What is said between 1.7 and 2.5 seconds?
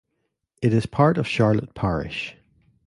Parish.